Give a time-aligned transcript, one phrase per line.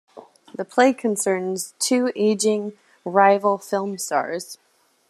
[0.55, 2.73] The play concerns two aging
[3.05, 4.57] rival film stars.